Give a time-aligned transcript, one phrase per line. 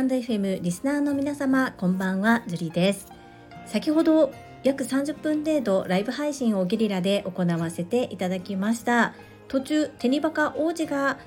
[0.00, 3.06] タンド FM リスナーの皆様こんばんはジュリです。
[3.66, 4.32] 先ほど
[4.62, 9.12] 約30分程度ライブ配信をゲリラで行わせていただきました。
[9.48, 11.18] 途中テニバカ王子が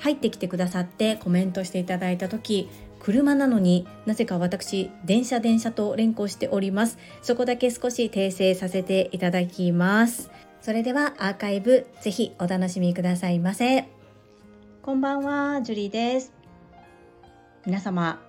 [0.00, 2.68] 入ってきてくださってコメントしていただいた時
[2.98, 6.98] 車なのになぜか私電車電車と連行しております。
[7.22, 10.28] そこだけ少し訂正させていただきます。
[10.60, 13.86] それではアーカイブぜひお楽しみくださいませ。
[14.82, 16.37] こんばんはジュリーです。
[17.66, 18.20] 皆様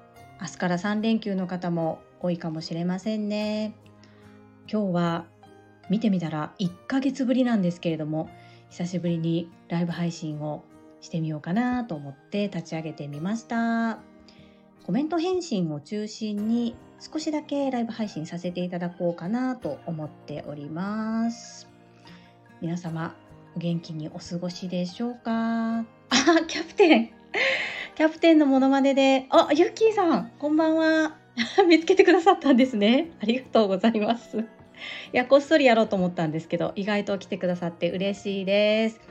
[0.41, 3.73] 明日から3連休の方も多いかもしれませんね。
[4.71, 5.25] 今日は
[5.89, 8.29] 見てみたら1ヶ月ぶりなんですけれども
[8.69, 10.63] 久しぶりにライブ配信を
[11.01, 13.99] してみようかなと思って立ち上げてみました。
[14.85, 21.67] コメント返信を中心に少しだけライブ配信させていただこうかなと思っております。
[22.61, 23.15] 皆様
[23.57, 25.79] 元気にお過ごしでしょうか？
[25.79, 25.85] あ
[26.47, 27.09] キャプテン。
[27.99, 29.25] キャプテンのモノマネで。
[29.29, 31.17] あユッキーさんこんばんは。
[31.67, 33.11] 見つけてくださったんですね。
[33.21, 34.37] ありがとうございます。
[34.39, 34.43] い
[35.11, 39.01] やこっそりやろうと思ったんですけど意外と来てくださって嬉しいです。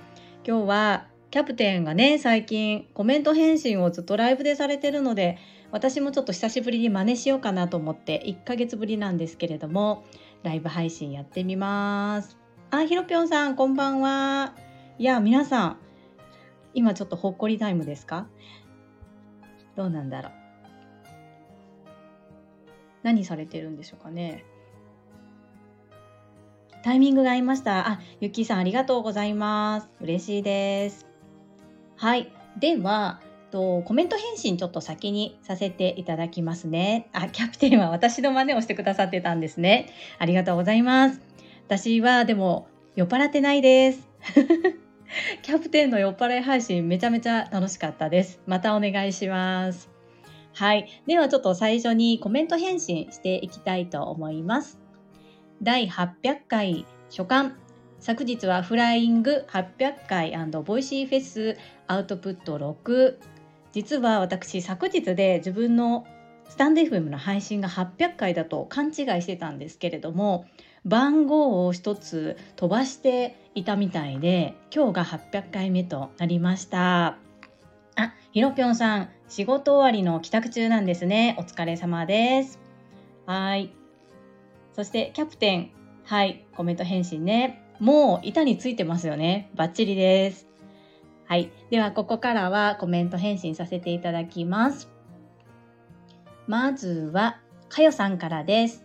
[0.42, 5.36] 今日はキャプテンがね最近コメント返信をずっとライブでされてるので
[5.70, 10.04] 私もちょっと久しぶりに真似しようかなと思って1ヶ月ぶりなんですけれども
[10.42, 12.38] ライブ配信やってみます。
[12.70, 14.54] あひろぴょんさんこんばんは。
[14.98, 15.76] いや皆さん
[16.72, 18.28] 今ちょっとほっこりタイムですか？
[19.78, 20.32] どうなんだろう。
[23.04, 24.44] 何されてるんでしょうかね。
[26.82, 27.88] タイミングが合いました。
[27.88, 29.88] あゆっきーさんありがとうございます。
[30.00, 31.06] 嬉しいです。
[31.94, 32.32] はい。
[32.58, 33.20] では
[33.52, 37.08] とコメント返信ちょっと先にさせていただきますね。
[37.12, 39.90] あキャプテンは私の真似をしてくださってたんですね。
[40.18, 41.20] ありがとうございます。
[41.68, 44.08] 私はでも酔っ払ってないです。
[45.48, 48.38] キャプテンの酔っ払い配信めちゃめちゃ楽しかったです。
[48.44, 49.88] またお願いします。
[50.52, 51.02] はい。
[51.06, 54.78] ではちょっと最初にコメント返信していきたいと思います。
[55.62, 57.56] 第800回所感
[57.98, 60.36] 昨日はフライング800回
[60.66, 61.56] ボイシーフェス
[61.86, 63.16] アウトプット6
[63.72, 66.06] 実は私昨日で自分の
[66.50, 70.44] スタンド FM の配信が800回だと勘違いしてたんですけれども
[70.84, 77.18] 番号を一つ飛ばしていたみたいで今日が800回目となりました
[77.96, 82.58] あひろぴょんさん仕事終わりの帰宅中なんですねお疲れ様です
[83.26, 83.72] はい
[84.74, 85.70] そしてキャプテン
[86.04, 89.50] はいコメント返信ねもう板についてますよね。
[89.54, 90.48] バッチリです。
[91.26, 91.50] はい。
[91.70, 94.88] では、ここからはコメント返信させていただきます。
[96.46, 97.38] まずは、
[97.68, 98.84] かよさんからです。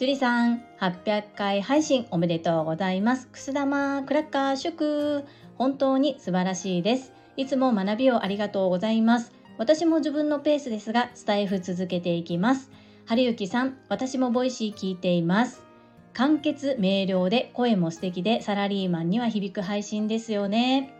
[0.00, 3.28] 樹里さん、800回配信おめでとうございます。
[3.28, 5.26] くす玉、クラッカー、祝。
[5.58, 7.12] 本当に素晴らしいです。
[7.36, 9.30] いつも学びをありがとうございます。
[9.58, 12.70] 私も自分のペースですが、スタイフ続けていきます。
[13.04, 15.66] 春雪さん、私もボイシー聞いています。
[16.14, 20.94] 簡潔明瞭で声も素敵でサラリーマンには響く配信ですよね。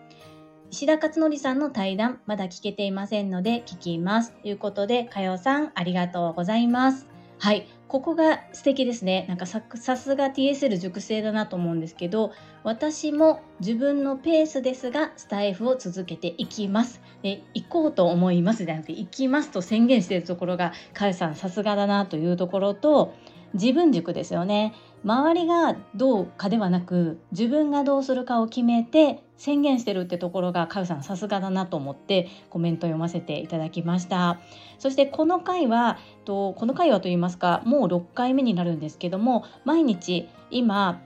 [0.71, 4.33] 石田勝則さんの対談まだ聞けていませんので聞きます。
[4.43, 7.09] ということで、かよさんありがとうございます。
[7.39, 9.27] はい、ここが素敵ですね。
[9.29, 9.61] なんかさ
[9.97, 12.31] すが TSL 熟成だなと思うんですけど、
[12.63, 17.01] 私も自分のペースですが、スタイフを続けていきます。
[17.23, 23.13] で、行こうと思いますじゃなくて、行きますと宣言しているところが、かよさんさすがだなというところと、
[23.55, 24.73] 自分軸ですよね。
[25.05, 34.39] 周りがどうかではなく自分がどうするかを決めて宣言してるってところがかよさんさすがだなと思ってコメント読ませていただきました。
[34.79, 41.01] そしてこの回はとこの回はといいますかもう6回目になるんですけども毎日今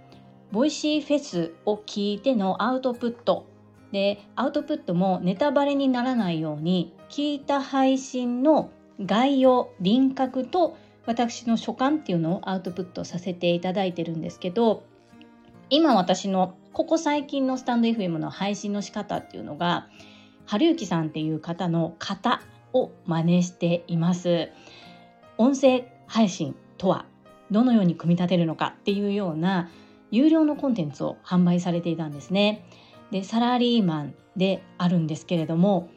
[0.50, 3.46] ボイシーフェスを聞いてのアウトプット。
[3.92, 14.82] でアウトプットもネタバレにならないように聞いた配信の概要輪郭と私の所感っていうのをアウトプットさせていただいてるんですけど
[15.70, 19.86] 今私のここ最近のスタンド FM の配信の仕方っていうのが
[20.44, 22.42] 春雪さんっていう方の型
[22.72, 24.50] を真似しています。
[25.38, 27.06] 音声配信とは
[27.52, 29.70] どのように組み立てるのかっていうような
[30.10, 32.68] 有料のコンテンツを販売されていたんですね。
[33.12, 35.88] でサラリーマンであるんですけれども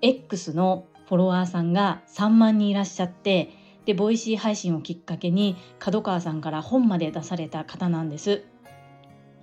[0.00, 3.50] X のフォロワーさんが3万人いらっしゃって
[3.84, 8.44] でボイシー配信をきっかけに角川さんから本まで出された方なんです。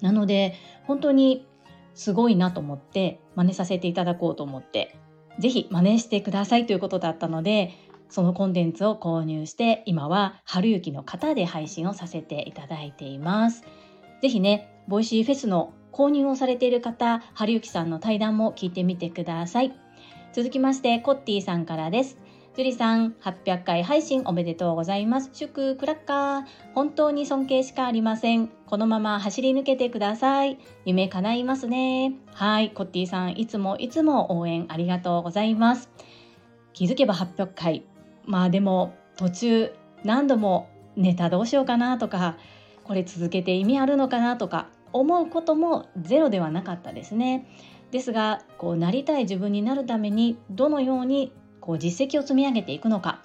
[0.01, 0.53] なので
[0.85, 1.45] 本当に
[1.93, 4.95] すごいなと思って真似させていただこうと思って
[5.39, 7.73] 是非真似してくださいということだったので
[8.09, 13.63] そのコンテンツを購入して今は春雪の型で配信をさせていただいています。
[14.21, 19.73] 是非ねボイシーフェスの購入をされている方春雪さんの対談も聞いてみてください。
[20.33, 22.17] 続きましてコッティさんからです。
[22.57, 25.29] ジュリさん、800回配信おめでとうございます。
[25.31, 26.45] 祝クラッカー。
[26.73, 28.47] 本当に尊敬しかありません。
[28.47, 30.57] このまま走り抜けてください。
[30.83, 32.15] 夢叶いますね。
[32.33, 35.91] はい、コッティさん、いつもいつも応援ありがとうございます。
[36.73, 37.85] 気づけば800回。
[38.25, 39.71] まあでも、途中
[40.03, 42.39] 何度もネタどうしようかなとか、
[42.85, 47.45] これ続けて意味あるのかなとか思うこともゼロではなかったですね。
[47.91, 51.31] ですがこうなりたい自分になるためにどのように
[51.67, 53.21] こう実績を積み上げていくのか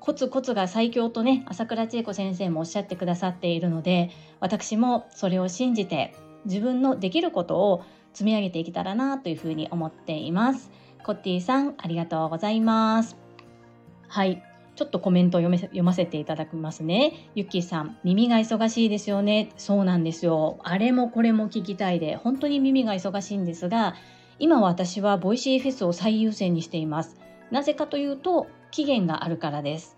[0.00, 6.14] コツコツが最強とね朝倉千恵子先生もおっしゃってくださっているので私もそれを信じて
[6.44, 7.82] 自分のできることを
[8.12, 10.70] 積み上げていけたらなというふうに思っています。
[11.04, 13.16] コッティさんありがとうございます。
[14.08, 14.42] はい
[14.74, 17.30] ちょっとコメントを読め読ませていただきますね。
[17.34, 19.48] ゆっきーさん、耳が忙しいですよね。
[19.56, 20.58] そうなんですよ。
[20.64, 23.94] あれもこれも聞きたいで、本当に耳が忙しいんですが、
[24.38, 27.16] 今私はボイシーフェスを最優先にしています。
[27.50, 29.96] なぜかというと、期限があるからです。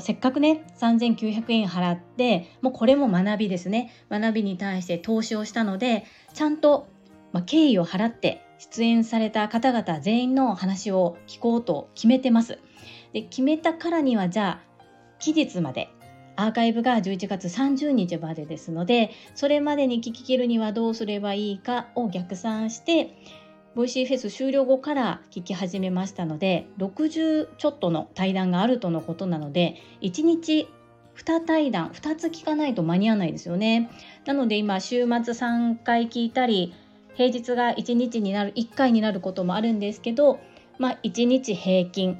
[0.00, 6.04] せっかくね3900円払ってもうこれも学びですね学びに対して投資をしたので
[6.34, 6.88] ちゃんと、
[7.32, 12.58] まあ、敬意を払って出演された方々全員の話を聞こうと決めてます
[13.12, 14.60] で決めたからにはじゃあ
[15.20, 15.88] 期日まで
[16.36, 23.14] アーカイブが11月30日までですのでそれまでに聞き切るにはどうすればいいかを逆算して
[23.74, 30.68] ボイシーフェス終了後から聞き始めましたので60ちょっとの対談があるとのことなので1日
[31.16, 33.90] 2対談2つ聞かないと間に合わないですよね
[34.26, 36.74] なので今週末3回聞いたり
[37.14, 40.40] 平日が1日になる1回になることもあるんですけど
[40.78, 42.18] まあ1日平均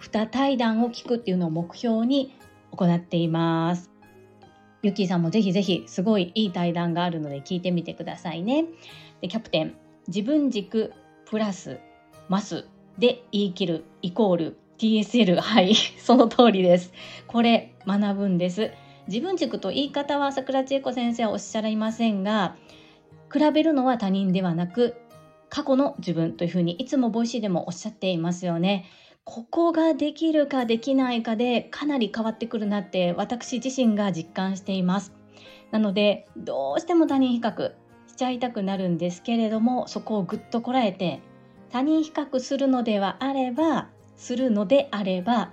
[0.00, 2.34] 2対談を聞くっていうのを目標に
[2.72, 3.90] 行っています。
[4.82, 8.64] ゆきーさんもぜひぜひすごいいい対談があるので聞いてみてくださいね。
[9.20, 9.74] でキャプテン
[10.10, 10.92] 自分軸
[11.24, 11.78] プラス
[12.28, 12.66] マス
[12.98, 16.92] で言い切るイコール TSL はい その通りです。
[17.28, 18.72] これ学ぶんです。
[19.06, 22.56] 自分軸と言い方は朝倉千恵子先生はおっしゃいませんが
[23.32, 24.96] 比べるのは他人ではなく
[25.48, 28.86] 過去の自分というふうにいつもボイシーでもおっしゃっていますよね。
[29.22, 35.14] ここができるかできないかでかなり変わってくるなって私自身が実感しています。
[35.70, 37.74] なのでどうしても他人比較
[38.20, 41.20] ちゃいたくなるんですけれどもそこをぐっとこらえて
[41.70, 45.52] 他人比較するのではあればするのであれば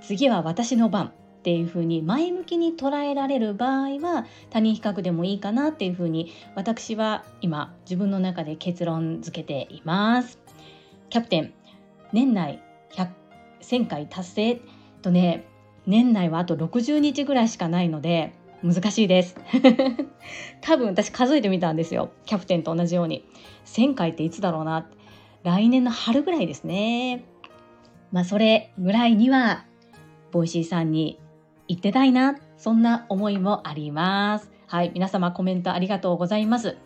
[0.00, 1.12] 次は私の番っ
[1.42, 10.38] ていうふうに前向きに捉えられる場合は他人比較でもいいかなっていうふうに私は今自分の中で結論付けています。
[11.10, 11.52] キャプテン
[12.12, 12.62] 年内
[13.60, 14.60] 1000回達成？
[15.02, 15.44] とね
[15.86, 18.32] 年内はあと60日ぐらいしかないので
[18.64, 19.36] 難しいです。
[20.62, 22.12] 多分私数えてみたんですよ。
[22.24, 23.22] キャプテンと同じように。
[23.66, 24.86] 1000回っていつだろうな
[25.42, 27.24] 来年の春ぐらいですね。
[28.10, 29.66] まあそれぐらいには
[30.32, 31.20] ボイシーさんに
[31.68, 34.50] 言ってたいなそんな思いもあります。
[34.66, 36.78] はい皆様コメントありがとうございます。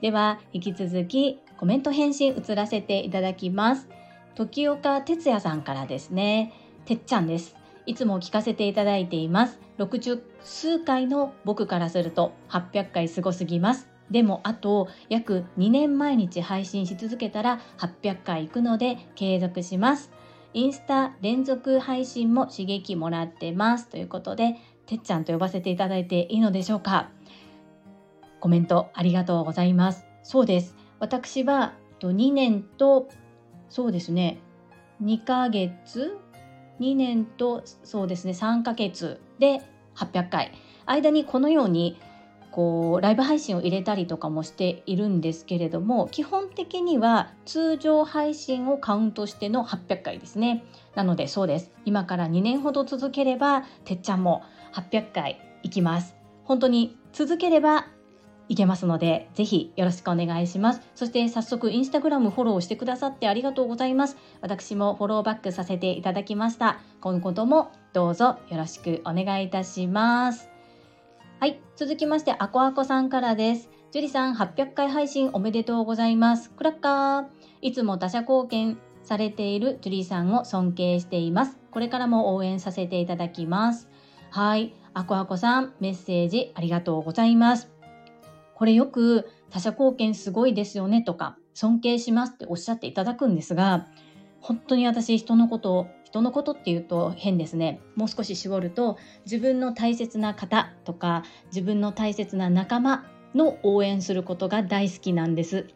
[0.00, 3.88] では引き続きコメント返信移らせていただきます。
[4.36, 6.52] 時岡哲也さんからですね。
[6.84, 7.56] てっちゃんです。
[7.86, 9.60] いつも聞かせていただいています。
[9.78, 13.88] 60数回の僕からすると800回すごすぎます。
[14.10, 20.10] でもあと約2年毎日配信し続けたら800回いくので継続します。
[20.52, 23.88] インスタ連続配信も刺激もらってます。
[23.88, 27.10] ということで、てっちゃんと呼ばせていただいていいのでしょうか
[28.40, 30.04] コメントありがとうございます。
[30.22, 30.76] そうです。
[30.98, 33.08] 私は2年と
[33.68, 34.38] そうですね
[35.02, 36.18] 2ヶ月
[36.80, 39.62] 2年とそうですね3ヶ月で
[39.94, 40.52] 800回。
[40.86, 41.98] 間にこのように
[42.52, 50.64] こうライブ配信を入れたりとかもしているんですけれども基本的には通常配信をカウントしての800回ですね。
[50.94, 51.70] なのでそうです。
[51.84, 54.42] 今から2年ほど続ければてっちゃんも
[54.72, 56.14] 800回いきます。
[56.44, 57.88] 本当に続ければ
[58.48, 60.80] いけますので、ぜひよろしくお願いします。
[60.94, 64.16] そして早速インスタグラムフォローしてくださってありがとうございます。
[64.40, 66.78] 私もフォローバックさせていただきました。
[67.00, 70.48] 今後ともどうぞよろしくお願いいたします。
[71.40, 73.68] はい、続きましてアコアコさんからです。
[73.92, 76.50] ジュリさん800回配信おめでとうございます。
[76.50, 77.26] クラッカー。
[77.62, 81.56] いつも他者貢献されているジュリーさんを尊敬しています。
[81.70, 83.88] これからも応援させていただきます。
[84.30, 87.75] はい、アコアコさんメッセージありがとうございます。
[88.56, 93.86] これよく他者貢献すごいですよねとか尊敬しますっておっしゃっていただくんですが
[94.40, 97.80] 本当に私人のことを人のことっていうと変ですね。
[97.96, 105.66] もう少し絞ると自分の大切な方とか自分の大切な仲間の応援することが大好きなんです。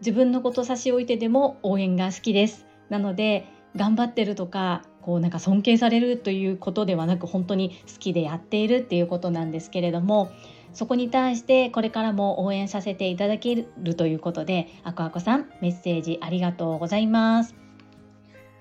[0.00, 2.66] 自分のこと差し置いてでも応援が好きです。
[2.88, 10.30] なので頑張ってるとかこうなんか尊敬されるということではなく本当に好きでやっているっていうことなんですけれども
[10.72, 17.54] そこに対してこれからも応援させていただけるということであこあこさんメッセージありがとうございます。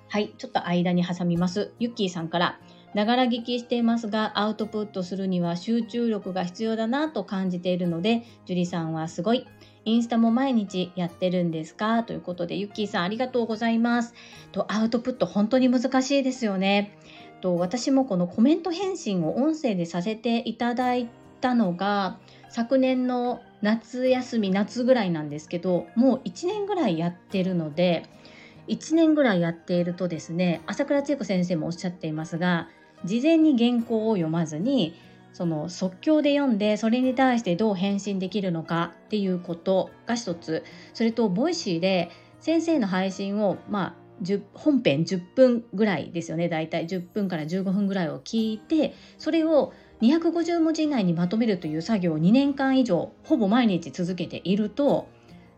[0.09, 1.73] はいちょっと間に挟みます。
[1.79, 2.59] ゆっきーさんから
[2.93, 9.45] ながら聞きしていますがアウトプットするには集中力が必要だなと感じているので樹里さんはすごい
[9.83, 12.03] インスタも毎日やってるんですか？
[12.03, 14.13] ということでゆっきーさんありがとうございます。
[14.51, 16.97] とアウトプット本当に難しいですよね。
[17.41, 28.05] と私もこのコメント返信を音声でさせていただいたのが昨年の夏休み夏ぐらいなんですけどもう1年ぐらいやってるので
[28.67, 32.67] 1年ぐらいやっているとですね朝倉千恵子先生もおっしゃっていますが
[33.05, 34.95] 事前に原稿を読まずに
[35.37, 40.63] その即興で読んでそれに対してどう返信できるのかっていうことが一つ。
[40.95, 43.95] それとボイシーで先生の配信をまあ
[44.55, 46.87] 本編10分ぐらいですよね大体。
[46.87, 55.07] 10分から15分ぐらいを聞いてそれを250文字以内にまとめるという作業を2年間以上ほぼ毎日続けていると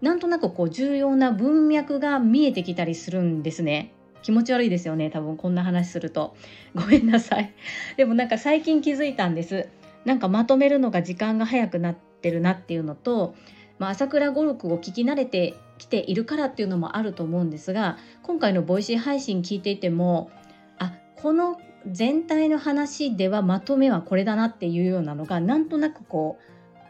[0.01, 3.93] なんとなくこう重要な文脈が見えてきたりするんですね。
[4.21, 5.35] 気持ち悪いですよね多分。
[5.35, 6.35] こんな話すると。
[6.73, 7.53] ごめんなさい。
[7.97, 9.67] でもなんか最近気づいたんです。
[10.05, 13.35] なんかまとめるのが時間が早くなってるなっていうのと、
[13.77, 20.29] まあ、朝倉語録を聞き慣れてきているからっていうのもあると思うんですが今回のボイシー配信聞いていても
[20.77, 26.37] あこの全体の話ではまとめはこれだなっていうようなのがなんとなくこ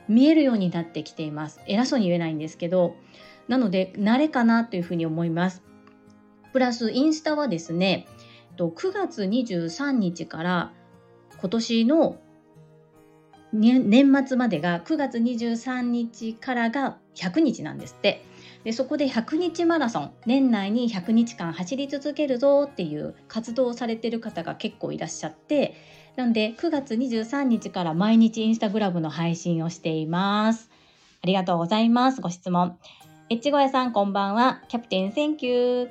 [0.07, 1.61] う見えるようになってきています。
[1.67, 2.95] 偉そうに言えないんですけど
[3.47, 5.63] なので慣れかなというふうに思います。
[6.51, 8.07] プラスインスタはですね
[8.57, 10.73] 9月23日から
[11.39, 12.19] 今年の
[13.53, 18.23] 年末までが9月23日からが100日なんですって。
[18.63, 25.75] でそこで100日マラソン年内に100日間走り続けるぞっていう活動をされてる方が結構いらっしゃって
[26.15, 30.69] なんで9月23日から毎日インスタグラムの配信をしています。
[31.23, 32.21] ありがとうございます。
[32.21, 32.77] ご質問。
[33.29, 34.61] 越後屋さんこんばんは。
[34.67, 35.89] キャプテン Thank you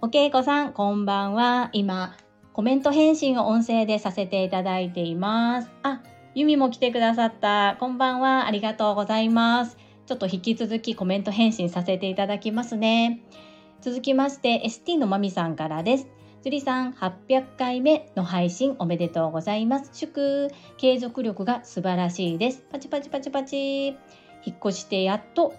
[0.00, 1.70] おけいこさんこんばんは。
[1.72, 2.16] 今
[2.52, 5.70] コメント返信を音声でさせていただいています。
[5.82, 6.00] あ
[6.34, 7.76] ゆみも来てくださった。
[7.80, 8.46] こんばんは。
[8.46, 9.76] ありがとうございます。
[10.10, 13.22] ちょっと引き続きコメント返信させていただきますね。
[13.80, 16.08] 続きまして ST のまみさんからです。
[16.42, 19.90] 樹里さん800回目の配信おめでとうございます。
[19.92, 20.48] 祝
[20.78, 22.66] 継続力が素晴らしいです。
[22.72, 23.86] パチパチパチパチ。
[23.86, 23.94] 引
[24.52, 25.54] っ越してやっと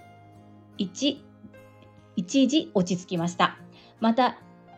[0.79, 1.17] 1、
[2.17, 3.57] 一時落ち着きました。
[4.01, 4.37] また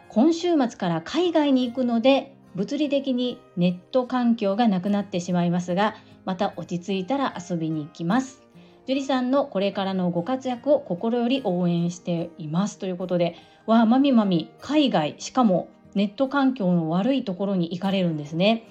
[0.09, 8.42] 今週末から海外に行くので物理的にネット環境がなくなってしまいますがまた落ち着いたら遊びに行きます。
[8.85, 13.35] 樹里さんのこれからのご活躍を心より応援していますということで
[13.65, 18.67] わあまみまみ海外しかもネット環境の悪いところに行かれるんですね。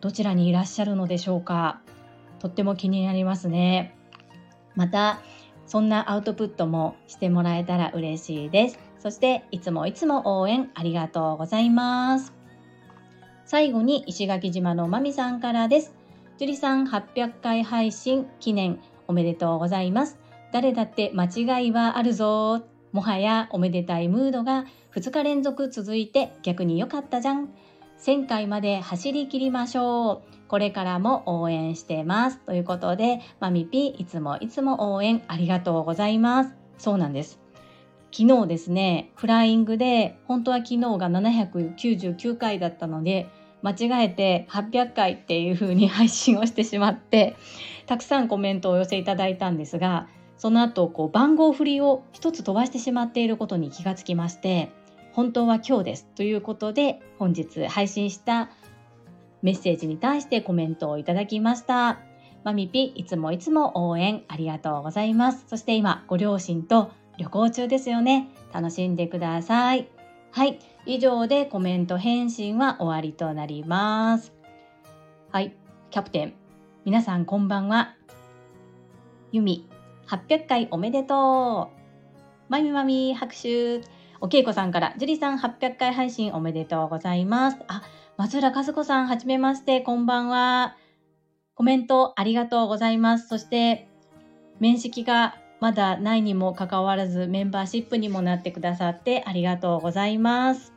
[0.00, 1.80] どちらにいらっしゃるのでしょうか？
[2.40, 3.94] とっても気になりますね。
[4.74, 5.20] また
[5.66, 8.78] そんなアウトプットもしてもらえたら嬉しいです。
[8.98, 12.32] そしていつもいつも応援ありがとうございます。
[13.44, 15.94] 最後に石垣島のまみさんからです。
[16.38, 18.80] 樹里さん800回配信記念。
[19.08, 20.18] おめでとうございます。
[20.52, 22.62] 誰だって間違いはあるぞ。
[22.92, 27.48] もはやおめでたいムードが2日連続続いて逆に良かったじゃん。
[28.00, 30.48] 1000回まで走り切りましょう。
[30.48, 32.38] これからも応援してます。
[32.40, 36.54] ということで、マミピいつもいつも応援ありがとうございます。
[36.76, 37.40] そうなんです。
[38.10, 43.28] 昨日ですね、フライングで、本当は昨日が799回だったので、
[43.62, 47.36] 間違えて800回っていう風に配信をしてしまって
[47.86, 54.70] たくさんコメントをお寄せいただいたんですがその後こう番号振りを一つ飛ばしてしまっていることに気がつきまして
[55.12, 58.50] 本当は今日ですということで本日配信した
[59.42, 62.00] メッセージに対してコメントをいただきました。
[62.44, 65.44] マミピいつもいつも応援ありがとうございます。
[65.48, 68.28] そして今ご両親と旅行中ですよね。
[68.52, 69.88] 楽しんでください。
[70.30, 70.58] はい。
[70.84, 74.32] 以上でコメント返信は終わりとなります。
[75.30, 75.54] はい。
[75.90, 76.34] キャプテン。
[76.84, 77.94] 皆さんこんばんは。
[79.30, 79.68] ユミ、
[80.08, 81.82] 800回おめでとう。
[82.48, 83.80] まみまみ拍手。
[84.20, 87.58] おけいこさんから、ジュリさん800回配信おめでとうございます。
[87.68, 87.82] あ、
[88.16, 90.76] 松浦和子さんはじめまして、こんばんは。
[91.54, 93.28] コメントありがとうございます。
[93.28, 93.88] そして、
[94.58, 100.71] 面識がまだないにもかかわらずメンバーシップにもなってくださってありがとうございます。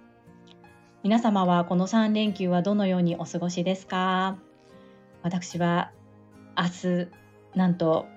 [1.06, 4.40] 皆様はこの3連休はどのようにお過ごしですか？
[5.22, 5.92] 私は
[6.58, 6.64] 明
[7.04, 7.08] 日
[7.54, 8.08] なんと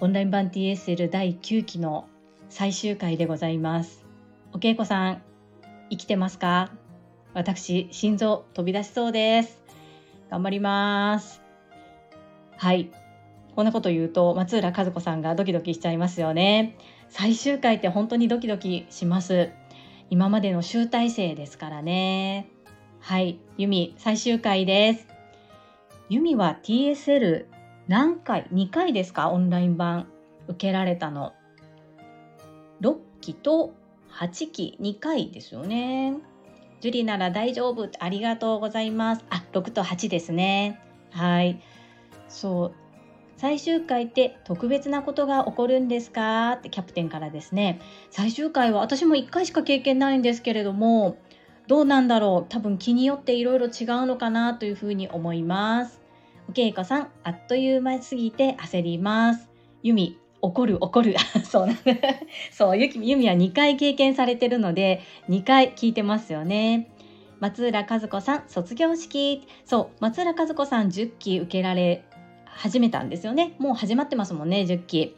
[0.00, 2.08] オンライン版 TSL 第9期の
[2.48, 4.04] 最終回でございます。
[4.52, 5.22] お稽古さん
[5.88, 6.72] 生きてますか？
[7.32, 9.62] 私、心臓飛び出しそうです。
[10.28, 11.40] 頑張ります。
[12.56, 12.90] はい。
[13.54, 16.76] こんなこと言うと、松浦和子さんがドキドキしちゃいますよね。
[17.08, 19.52] 最終回って本当にドキドキします。
[20.08, 22.48] 今までの集大成ですからね。
[23.00, 23.38] はい。
[23.56, 25.08] ユミ、最終回です。
[26.08, 27.46] ユミは TSL
[27.88, 29.30] 何回 ?2 回ですか？
[29.30, 30.08] オンライン版
[30.48, 31.32] 受けられたの。
[32.80, 33.74] 6期と
[34.12, 36.14] 8期2回ですよね。
[36.80, 37.88] ジュリなら大丈夫。
[37.98, 39.24] ありがとうございます。
[39.30, 40.80] あ、6と8ですね。
[41.10, 41.60] はい。
[42.28, 42.72] そう。
[43.36, 46.52] 最終回って特別なことが起こるんですか？
[46.52, 47.80] ってキャプテンからですね。
[48.10, 51.18] 最終回は私も1回しか経験ないんですけれども、
[51.66, 52.48] どうなんだろう？
[52.48, 53.72] 多分気によっていろいろ違う
[54.06, 56.00] のかなというふうに思います。
[56.48, 59.50] おけいこさん、あっという間すぎて焦ります。
[59.82, 61.16] ゆみ、怒る怒る。
[61.44, 61.76] そうなん
[62.52, 66.90] そう、ゆき、ゆみは2回経験されてるので、2回聞いてますよね。
[67.40, 69.46] 松浦和子さん、卒業式。
[69.64, 72.04] そう、松浦和子さん10期受けられ
[72.56, 73.54] 始めたんですよね。
[73.58, 75.16] もう始まってますもんね、10期。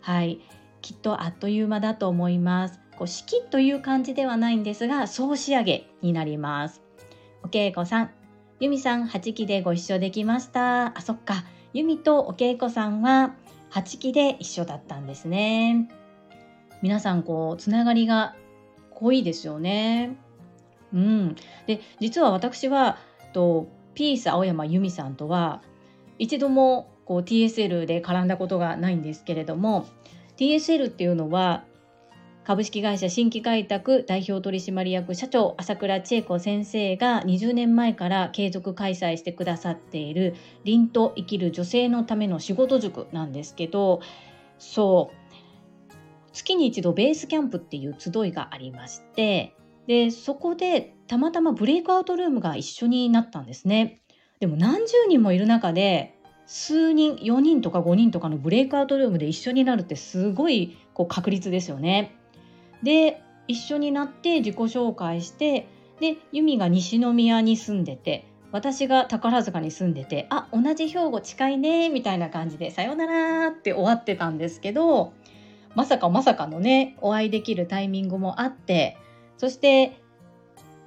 [0.00, 0.40] はい。
[0.80, 2.80] きっとあっという間だと思います。
[2.96, 6.82] こう式という感じではないんですが、総仕上げになります。
[7.44, 8.10] お稽古さん、
[8.58, 10.98] ゆみさん8期でご一緒できました。
[10.98, 11.44] あ、そっか。
[11.72, 13.34] ゆみとお稽古さんは
[13.70, 15.88] 8期で一緒だったんですね。
[16.82, 18.34] 皆さん、こう、つながりが
[18.94, 20.16] 濃いですよね。
[20.92, 21.36] うん。
[21.66, 22.98] で、実は私は、
[23.32, 25.62] と、ピース青山由美さんとは、
[26.18, 29.86] 一度もこう TSL で絡んだことがないんですけれども、
[30.36, 31.64] TSL っていうのは、
[32.48, 40.34] 株式会社新規開拓代表取締役社長朝倉千恵子先生が20年前から継続開催してくださっている
[40.64, 44.00] 凛と生きる女性のための仕事塾なんですけど
[44.58, 45.94] そう
[46.32, 49.54] 月に一度ベースキャンプっていう集いがありまして
[49.86, 54.00] でそこでたまたまブレイクアウトルームが一緒になったんですね。
[54.40, 56.14] でも何十人もいる中で
[56.46, 62.16] 数人4人とか5人とかのブレイクアウトルームで一緒になるってすごいこう確率ですよね。
[62.82, 65.66] で一緒になって自己紹介して
[66.00, 75.12] で由美が西宮に住んでて私が宝塚に住んでてあ同じ兵庫近いねみたいな感じでさよならって終わってたんですけど
[75.74, 78.96] まさかまさかのねお会いできるタイミングもあって
[79.36, 80.00] そして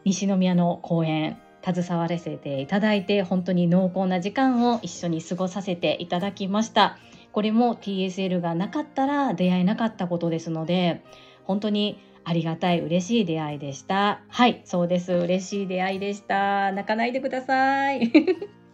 [0.06, 6.97] 西宮の公演携わらせていただいて本当に濃厚な時間を一緒に過ごさせていただきました。
[7.32, 11.02] これも TSL がなかったら出会えなかったことですので
[11.45, 14.21] 本当にありがたい嬉しい出会いでした。
[14.28, 15.13] はいそうです。
[15.13, 16.71] 嬉しい出会いでした。
[16.71, 18.12] 泣かないでください。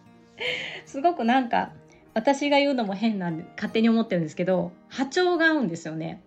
[0.84, 1.72] すごくなんか
[2.14, 6.22] 私が言うのも変なんで勝手に思ってるんですけど波長が合うんですよね。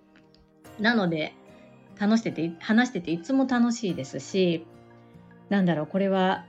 [0.79, 1.33] なので
[1.99, 4.65] 楽してて話してていつも楽しいですし
[5.49, 6.45] なんだろうこれは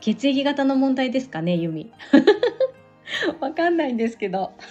[0.00, 1.90] 血液型の問題ですかねユミ
[3.40, 4.52] わかんないんですけど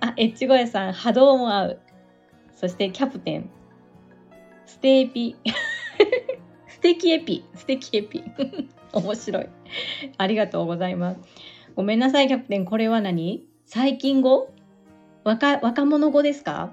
[0.00, 1.80] あエッチゴヤさん波動も合う
[2.52, 3.50] そしてキャプテン、
[4.64, 5.36] ステーピ、
[6.68, 8.22] ステキエピ、ステキエピ。
[8.92, 9.48] 面白い。
[10.16, 11.20] ありがとうございます。
[11.74, 12.64] ごめんなさい、キャプテン。
[12.64, 13.44] これは何？
[13.66, 14.48] 最近語？
[15.24, 16.72] 若若者語ですか？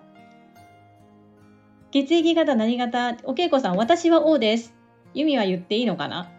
[1.92, 3.18] 血液型何型？
[3.24, 4.74] お稽古さん、私は O です。
[5.14, 6.32] ユミは言っていいのかな？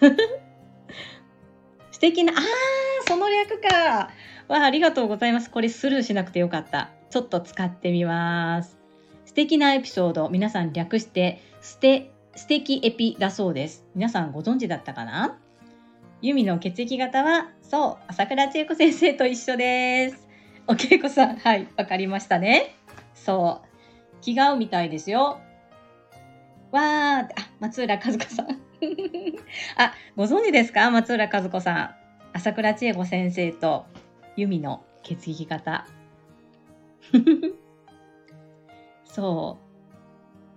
[1.90, 2.40] 素敵な、あー、
[3.08, 4.10] その略か。
[4.48, 5.50] わあ、りがとうございます。
[5.50, 6.90] これスルーしなくてよかった。
[7.10, 8.78] ちょっと使ってみます。
[9.24, 13.86] 素敵なエピソード、皆さん略して、ステ、素敵エピだそうです。
[13.94, 15.38] 皆さんご存知だったかな？
[16.20, 20.28] ユミの血液型は、そう、朝倉千恵子先生と一緒です。
[20.66, 22.74] お稽古さん、はい、わかりましたね。
[23.14, 25.38] そう、気が合うみたいですよ。
[26.72, 27.28] わー、あ、
[27.64, 28.46] 松浦和子さん。
[29.78, 30.90] あ、ご存知ですか？
[30.90, 31.94] 松浦和子さん。
[32.34, 33.86] 朝倉千恵子先生と
[34.36, 35.86] ユミの血液型。
[39.06, 39.64] そう。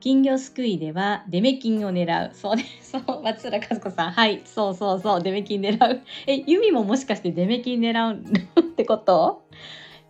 [0.01, 2.33] 金魚すくいではデメキンを狙う。
[2.33, 2.91] そうです。
[2.91, 3.23] そう。
[3.23, 4.11] 松浦和子さん。
[4.11, 4.41] はい。
[4.43, 5.23] そうそうそう。
[5.23, 6.01] デメキン狙う。
[6.27, 8.21] え、ユミももしかしてデメキン狙う
[8.59, 9.47] ってこと？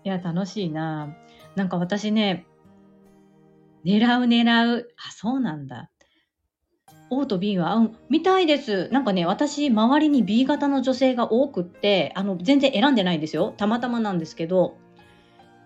[0.03, 1.15] いや、楽しいな。
[1.55, 2.47] なんか私ね、
[3.86, 4.89] 狙う狙う。
[4.97, 5.91] あ、そうなんだ。
[7.10, 8.89] O と B は、うん、見たいです。
[8.89, 13.54] なんかね、私、周りに B 型の女性が多くって、あの、全然選んでないんですよ。
[13.56, 14.78] たまたまなんですけど、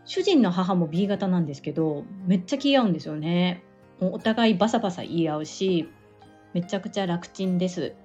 [0.06, 3.64] 主人の母も B 型なんですけどめっちゃ気合うんですよね
[4.00, 5.90] お互いバサバサ言い合うし
[6.54, 7.96] めちゃくちゃ楽ちんです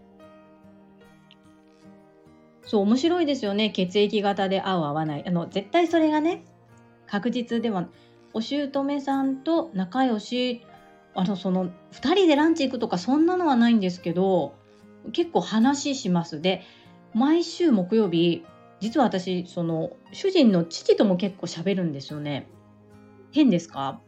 [2.64, 6.44] そう面白いですよね血液型で合う合わないあの絶対それがね
[7.06, 7.88] 確実では
[8.34, 10.62] お姑さんと仲良し
[11.16, 14.54] あのその2人でランチ行くとかそんなのはないんですけど
[15.12, 16.40] 結構話します。
[16.40, 16.62] で
[17.14, 18.44] 毎週木曜日
[18.80, 22.46] 実は私その主人の父とも結構喋るんですよね。
[23.32, 24.00] 変ですか？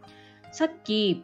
[0.53, 1.23] さっき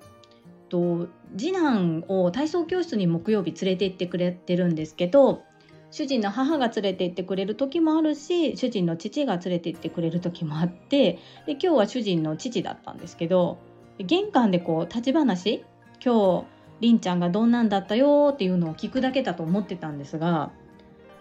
[0.69, 5.43] と次男を体操教室に木曜日連れて行ってくれてるんですけど
[5.91, 13.59] 主人の母が連れて行ってくれる時もあるし主人の父が連れて行ってくれる時もあってで今日は主人の父だったんですけど
[13.99, 15.65] 玄関でこう立ち話
[16.03, 20.51] 今日りんちゃんがどんなんだったよっていうのを聞くだけだと思ってたんですが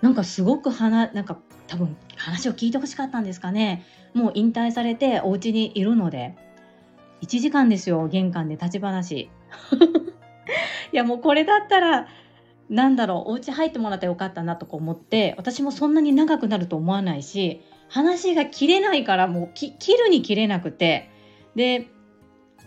[0.02, 3.86] なんかすごく話なんか多分話を聞いてほしかったんですかね。
[4.14, 6.36] もう引退されてお家にいるので
[7.22, 9.30] 1時間ですよ玄関で立ち話。
[10.92, 12.08] いやもうこれだったら
[12.70, 21.10] なんだろうお家入ってもらってよかったなとか思って私もそんなに長くなると思わないし話が切れないからもう切るに切れなくて。
[21.56, 21.88] で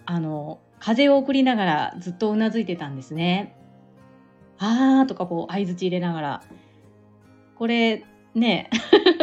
[0.06, 3.56] あの風を送りながらずっとうなずいてたんですね。
[4.56, 6.42] あーとかこう相づち入れながら
[7.56, 8.04] これ
[8.36, 8.70] ね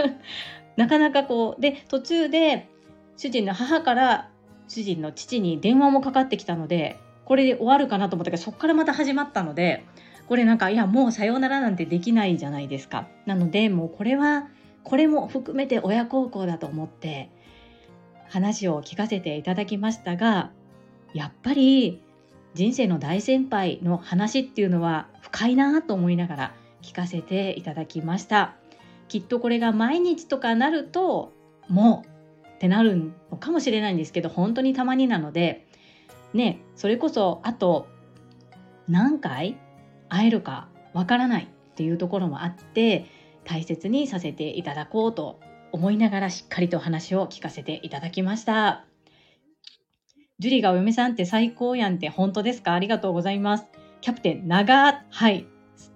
[0.75, 2.67] なかなかこうで途中で
[3.15, 4.29] 主人の母から
[4.67, 9.85] 主人の父に電話もかかってきたのでこれで終わるかなと思ったけどそこからまた始まったので
[10.27, 13.07] これなんかいやもうさようならなんてできないじゃないですか。
[13.25, 14.49] なのでもうこれは
[14.83, 17.29] これも含めて親孝行だと思って
[18.27, 20.51] 話を聞かせていただきましたが
[21.13, 22.01] やっぱり
[22.53, 28.55] 人生の大先輩の話っていうのは深いなと思いながら聞かせていただきました。
[29.07, 31.33] きっとこれが毎日とかなると
[31.67, 35.67] もうってなるのかもしれないんですけど本当にたまになので
[36.33, 37.87] ねそれこそあと
[38.87, 39.57] 何回
[40.09, 43.05] 会えるかわからないっていうところもあって
[43.43, 45.39] 大切にさせていただこうと
[45.71, 48.92] 思いながらしっかりと話を聞かせていただきました。
[50.39, 52.73] ジュリがお嫁さんって最高やんって本当ですか？
[52.73, 53.65] ありがとうございます。
[54.01, 55.45] キャプテン、長はい。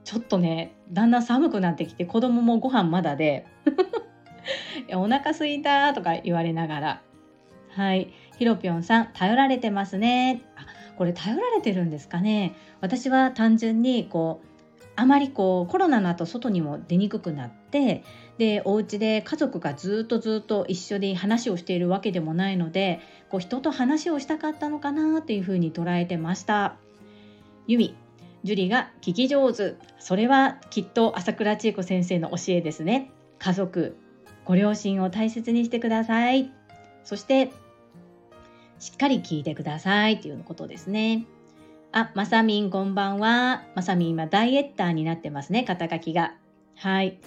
[0.04, 3.46] ちょっとね、だんだん寒くなってきて子供もご飯まだで
[4.94, 7.02] お腹すいたとか言われながら。
[7.72, 8.14] はい。
[8.38, 10.44] ひろぴょんさん、頼られてますね。
[10.56, 10.66] あ、
[10.98, 12.54] これ頼られてるんですかね？
[12.80, 14.48] 私は単純にこう、
[14.96, 18.04] あまりこうコロナの後外にも出にくくなって
[18.38, 26.76] でお家で家族がずっとずっと一緒で話をしているわけでもないのでこう人と話をしたかったのかなっていうふうに捉えてました
[27.66, 27.96] ユミ
[28.44, 33.98] ジュリが聞き上手それはきっと朝倉千恵子先生の教えですね家族
[34.46, 36.52] ご両親を大切にしてください
[37.04, 37.52] そして
[38.80, 41.26] しっかり聞いてくださいということですね
[41.92, 43.64] あ、まさみんこんばんは。
[43.74, 46.36] まさみん今ダイエッターになってますね、肩書きが。
[46.76, 47.18] はい。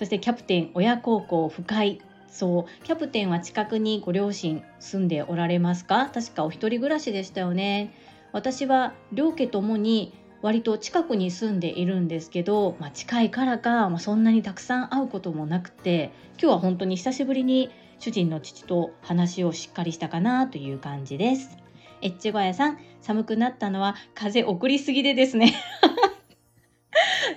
[0.00, 2.00] そしてキャプテン、親孝行、深い。
[2.26, 6.10] そう、キャプテンは近くにご両親住んでおられますか？
[6.14, 7.92] 確かお一人暮らしでしたよね。
[8.32, 21.58] 私は両家ともに割と近くに住んでいるんですけど、まあ、近いからか、まあ、そんなにたくさん会うこともなくて今日は本当に久しぶりに主人の父と話をしっかりしたかなという感じです。
[22.00, 25.52] エッチゴヤさん寒くなったのは風送りすぎでですね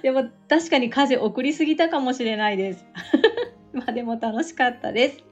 [0.04, 2.86] でも確かに風送りすぎたかもしれないです
[3.74, 5.24] まあでも楽しかったです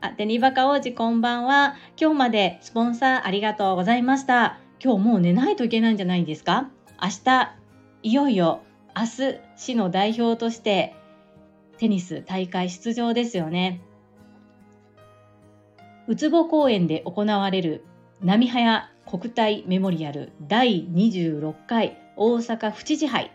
[0.00, 1.74] あ、デニバカ王子こんばんは。
[1.98, 4.58] 今日までスポンサーありがとうございました。
[4.82, 6.68] 今日もう寝ないといけないんじゃないですか？
[7.02, 7.54] 明日、
[8.02, 8.60] いよいよ
[8.94, 10.94] 明日、市の代表として
[11.78, 13.80] テニス大会出場ですよね。
[16.08, 17.82] うつぼ公園で行われる
[18.20, 23.30] 波早国体メモリアル第26回大阪府知事杯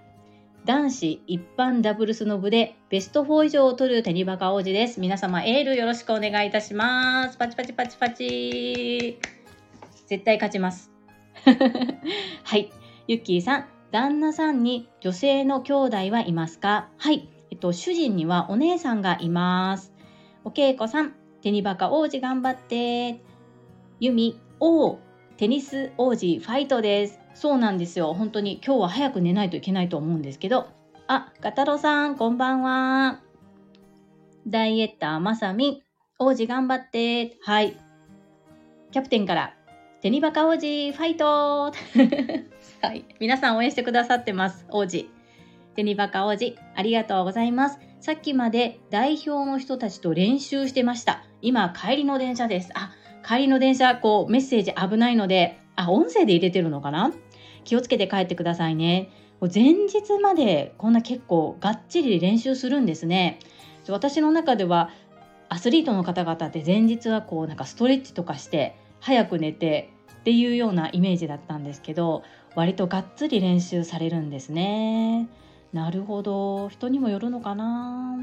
[0.65, 4.99] 男子一般ダブルスの部でベスト4以上を取るテニバカ王子です。
[4.99, 7.37] 皆様エールよろしくお願いいたします。
[7.37, 9.17] パチパチパチパチ。
[10.05, 10.91] 絶対勝ちます。
[12.43, 12.71] はい。
[13.07, 16.89] ゆっきーさん、旦那さんに女性の兄弟はいますか？
[16.97, 17.27] はい。
[17.49, 19.93] えっと、主人にはお姉さんがいます。
[20.43, 23.19] お稽古さん、テニバカ王子頑張って。
[23.99, 24.99] ゆみ、お
[25.37, 27.20] テニス王子ファイトです。
[27.33, 28.13] そうなんですよ。
[28.13, 30.69] 本当に今日は早く寝ないといけないと思うんですけど。
[31.07, 33.21] あ、ガタロさん、こんばんは。
[34.47, 35.83] ダイエッターまさみ、
[36.19, 37.37] 王子頑張って。
[37.41, 37.77] はい。
[38.91, 39.55] キャプテンから
[40.01, 41.71] テニバカ王子ファイト
[42.81, 43.05] はい。
[43.19, 44.65] 皆さん応援してくださってます。
[44.69, 45.07] 王子。
[45.75, 47.79] テニバカ王子、ありがとうございます。
[47.99, 51.23] さっきまで代表の人たちと練習してました。
[51.43, 52.71] 今、帰りの電車です。
[52.73, 57.13] あ、帰りの電車、こう、メッセージ危ないので、あ、音声で入れてるのかな？
[57.63, 59.09] 気をつけて帰ってくださいね。
[59.41, 63.39] 前日までこんな結構がっちり練習するんですね。
[63.89, 64.91] 私の中では
[65.49, 72.23] アスリートの方々って前日はこうなんかストレッチとかして早く寝てっていうようなイメージだったんですけど
[72.55, 75.27] 割とがっつり練習されるんですね。
[75.73, 78.19] なるほど人にもよるのかな？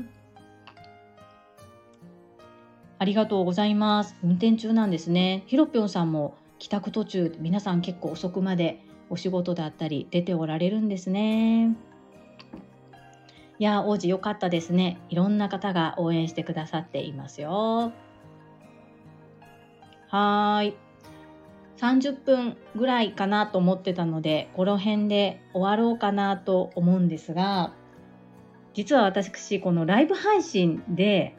[3.00, 11.76] ありがとうございます運転中なんですねひろぴょんさんも帰宅途中皆さん結構遅くまでお仕事だったり出ておられるんですね。
[13.60, 15.00] いや王子良かったですね。
[15.08, 17.92] いろんな方が応援してくださっていますよ。
[20.08, 20.74] はい。
[21.78, 27.72] 30分ぐらいかなと思ってたのでこの辺で終わろうかなと思うんですが
[28.74, 31.36] 実は私このライブ配信で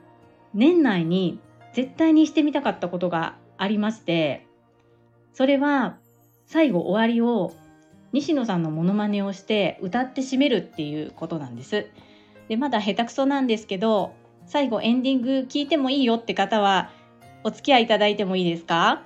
[0.53, 1.39] 年内に
[1.73, 4.47] 絶対にしてみたかったことがありまして
[5.33, 5.97] それは
[6.45, 7.53] 最後終わりを
[8.11, 11.87] 西野さんのモノマネをして歌って締めるっていうことなんです。
[12.47, 14.13] でまだ下手くそなんですけど
[14.47, 16.89] 最後エンディング聞いてもいいよって方は
[17.43, 19.03] お付き合いいただいてもいいですか？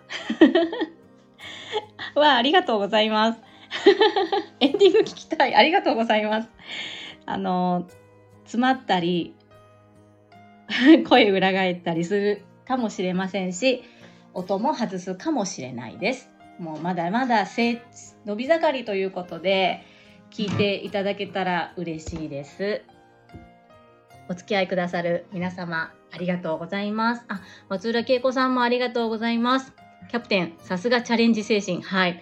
[2.15, 3.39] わあ、ありがとうございます。
[4.59, 5.55] エンディング聞きたい。
[5.55, 6.49] ありがとうございます。
[7.25, 7.87] あの、
[8.43, 9.35] 詰まったり、
[11.09, 13.83] 声裏返ったりするかもしれませんし、
[14.33, 16.29] 音も外すかもしれないです。
[16.59, 19.83] もうまだまだ伸び盛りということで、
[20.31, 22.81] 聞いていただけたら嬉しいです。
[24.29, 27.25] お付き合いくださる皆様、ありがとうございます。
[27.27, 29.73] あ、松浦恵子さんもありがとうございます。
[30.09, 31.81] キャプテン、さすがチャレンジ精神。
[31.81, 32.21] はい。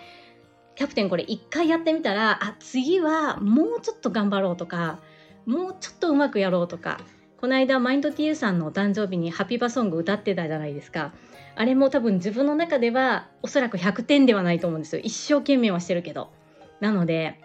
[0.76, 5.00] キャプテンこれ一回やってみたら、あ、次はもうちょっと頑張ろうとか、
[5.45, 7.00] もうちょっとうまくやろうとか、
[7.39, 11.13] この間マインド TU さんのお誕生日にハッピーバソング歌ってたじゃないですか。
[11.55, 15.01] あれも多分自分の中ではおそらく100点ではないと思うんですよ。
[15.03, 16.31] 一生懸命はしてるけど。
[16.79, 17.39] なので、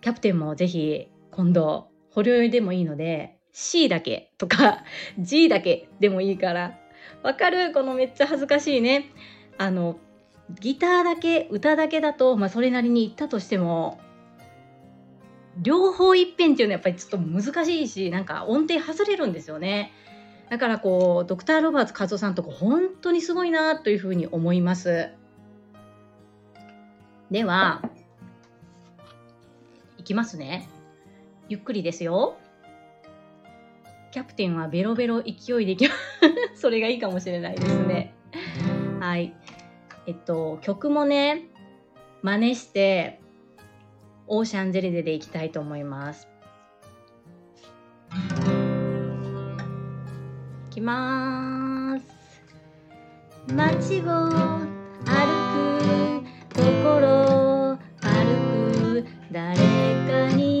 [0.00, 4.84] キャプテンもぜひ今度、保留でもいいので、C だけとか
[5.18, 6.78] G だけでもいいから
[7.22, 7.72] わかる？
[7.72, 9.10] このめっちゃ恥ずかしいね。
[9.58, 9.98] あの、
[10.60, 13.98] ギターだけ、歌だけだと、まあそれなりに言ったとしても、
[15.60, 19.92] 両方いっぺんっていうのはやっぱりちょっと難しいし、なんか音程外れるんですよね。
[20.48, 25.10] だからこう、ドクター・ロバーツ和夫さんとか本当にすごいなというふうに思います。
[27.30, 27.82] では、
[29.98, 30.68] いきますね。
[31.48, 32.36] ゆっくりですよ。
[34.12, 35.94] キャプテンはベロベロ勢いでいきま
[36.54, 36.54] す。
[36.62, 38.14] それがいいかもしれないですね。
[39.00, 39.34] はい。
[40.06, 41.48] えっと、曲もね、
[42.22, 43.20] 真似して、
[44.28, 46.28] オーシャンゼリゼでいきたいと思います。
[50.76, 52.04] きます。
[53.48, 54.60] 街を歩
[55.72, 59.56] くところ歩く誰
[60.06, 60.55] かに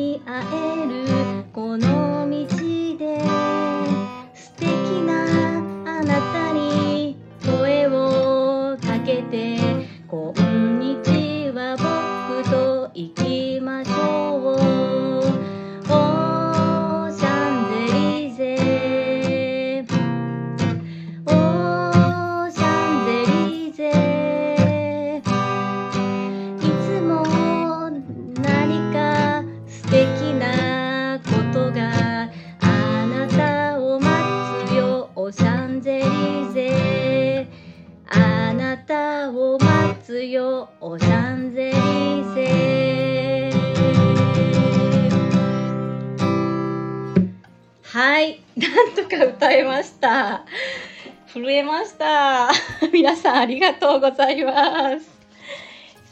[51.56, 52.50] えました。
[52.92, 55.10] 皆さんありがとうございます。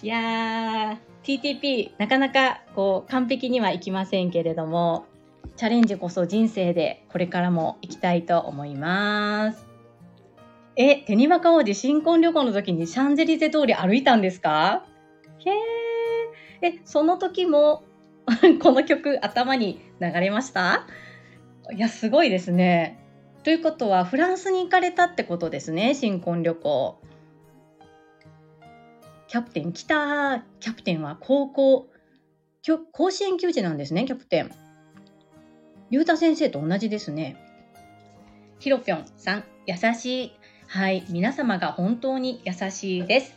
[0.02, 5.06] いやー、TTP なかなかこう完璧にはいきませんけれども、
[5.56, 9.66] チャレンジこそ人生でこれからも行きたいと思います。
[10.76, 14.84] え、テニマカ王子新婚旅行の時にシャンゼリゼ通り歩いたんですか？
[15.46, 15.54] へー。
[16.66, 17.84] え、その時も
[18.60, 20.86] この曲頭に流れました？
[21.72, 22.98] いや、すごいですね。
[23.44, 26.98] ということはフランスに行かれたってことですね新婚旅行。
[29.28, 31.86] キャプテン来たキャプテンは高校
[32.92, 34.50] 甲子園球児なんですねキャプテン。
[35.90, 37.36] 竜太先生と同じですね。
[38.60, 40.32] ひろぴょんさん優しい。
[40.66, 43.36] はい皆様が本当に優しいです。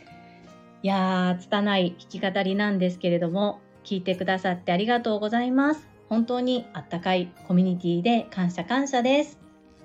[0.82, 5.86] いやー拙い弾き語りなんですけれども聞いてくださってありがとうございます。
[6.08, 9.37] 本当にあったかいコミュニティで感謝感謝です。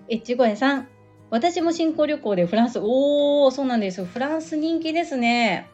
[0.10, 0.88] エッチゴエさん。
[1.30, 4.06] 私も新婚旅行でフランス、おー、そうなんです。
[4.06, 5.70] フランス人気ですね。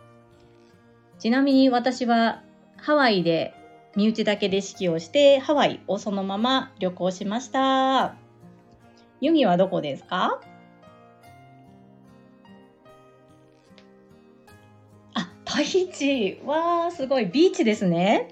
[1.17, 2.43] ちなみに私は
[2.77, 3.53] ハワイで
[3.95, 8.15] 身内だけで式をしてハワイをそのまま旅行しました。
[9.19, 10.39] ユミはどこですか？
[15.13, 17.25] あタヒチわー、すごい。
[17.25, 18.29] ビーチですね。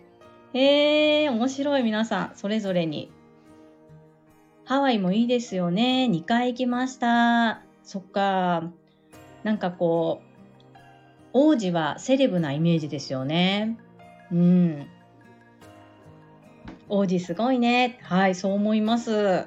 [0.54, 3.12] へえー、面白い皆さん、それぞれに。
[4.68, 6.10] ハワイもいいですよね。
[6.12, 7.62] 2回行きました。
[7.84, 8.70] そっか。
[9.44, 10.22] なんかこ
[10.74, 10.78] う、
[11.32, 13.78] 王子はセレブなイメージですよね。
[14.30, 14.88] うん。
[16.90, 17.98] 王子すごいね。
[18.02, 19.46] はい、そう思います。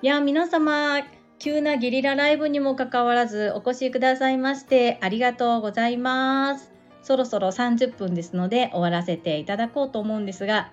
[0.00, 1.02] いや、皆様、
[1.38, 6.72] 急なゲリラライブにもかかわらずお越しくださいましてありがとうございます。
[7.02, 10.72] そろそろ30分ですので終わらせていただこうと思うんですが、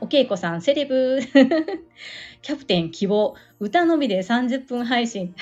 [0.00, 1.20] お稽古さん、セレブ
[2.42, 5.34] キャプテン希望、歌のみで30分配信。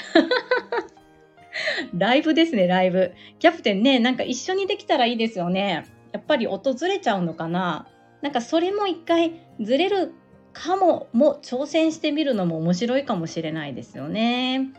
[1.97, 3.13] ライブですね、ライブ。
[3.39, 5.85] キャプテンね、なんか一緒にできたらいいですよね。
[6.13, 7.89] やっぱり音ずれちゃうのかな
[8.21, 10.13] なんかそれも一回ずれる
[10.53, 14.71] かもも挑戦してみるのも面白いかもしれないですよね。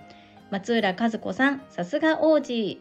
[0.52, 2.80] 松浦和子さん、さすが王子。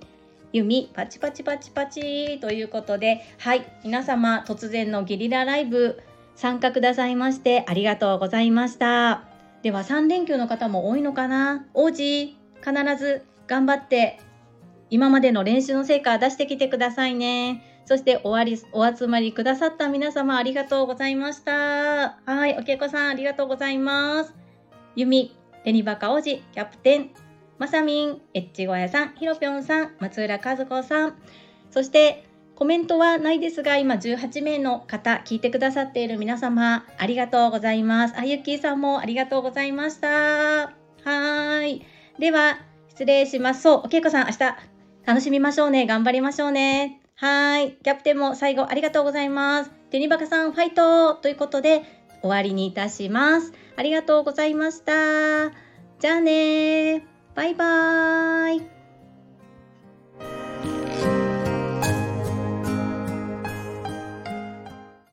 [0.52, 6.02] ゆみ、パチパチパチパチということで、はい、皆様突然のゲリラライブ
[6.34, 9.24] 参加くださいましてありがとうございました。
[9.62, 11.66] では3連休の方も多いのかな？
[11.74, 12.36] 王子、必
[12.98, 14.20] ず頑張って
[14.90, 17.62] 今までの練習の成果出してきてくださいね。
[17.84, 22.20] そしておわりお集まりくださった皆様ありがとうございました。
[22.24, 24.34] はい、おけいこさんありがとうございます。
[24.94, 27.10] ゆみ、レニバカ王子、キャプテン、
[27.58, 31.14] まさみん、エッチゴヤさん、ひろぴょんさん、松浦和子さん、
[31.70, 38.14] そしてコメントはないですが、今18名の方、聞いてくださっている皆様、ありがとうございます。
[38.16, 40.72] あゆきさんもありがとうございました。
[41.04, 41.84] はい。
[42.18, 43.62] では、失礼します。
[43.62, 44.56] そう、おけいこさん、明日、
[45.04, 45.86] 楽しみましょうね。
[45.86, 47.00] 頑張りましょうね。
[47.16, 47.72] はい。
[47.82, 49.70] キャプテンも最後ありがとうございます。
[49.90, 51.82] テニバカさんファイトということで
[52.20, 53.52] 終わりにいたします。
[53.76, 55.50] ありがとうございました。
[56.00, 58.81] じゃあねバイバーイ。